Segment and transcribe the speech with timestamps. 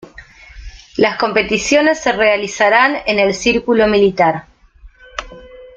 [0.97, 4.45] Las competiciones se realizarán en el Círculo Militar.